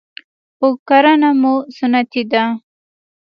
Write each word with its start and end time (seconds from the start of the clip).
خو 0.57 0.67
کرهنه 0.87 1.29
مو 1.41 1.53
سنتي 1.77 2.21
ده 2.31 2.43